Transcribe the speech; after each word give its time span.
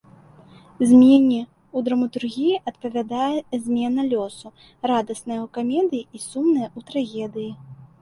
Змене 0.91 1.37
ў 1.75 1.77
драматургіі 1.89 2.57
адпавядае 2.73 3.37
змена 3.67 4.01
лёсу, 4.11 4.47
радасная 4.95 5.41
ў 5.45 5.47
камедыі 5.61 6.05
і 6.05 6.17
сумная 6.29 6.67
ў 6.77 6.93
трагедыі. 6.93 7.51